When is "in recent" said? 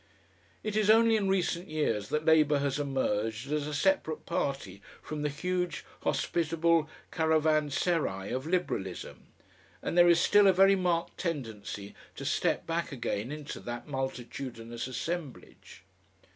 1.15-1.67